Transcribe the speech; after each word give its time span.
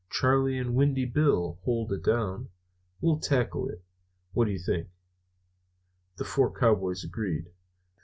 Charley 0.09 0.57
and 0.57 0.73
Windy 0.73 1.05
Bill 1.05 1.59
hold 1.61 1.93
it 1.93 2.01
down. 2.03 2.49
We'll 3.01 3.19
tackle 3.19 3.69
it. 3.69 3.83
What 4.33 4.45
do 4.45 4.51
you 4.51 4.57
think?" 4.57 4.87
The 6.15 6.25
four 6.25 6.51
cowboys 6.51 7.03
agreed. 7.03 7.51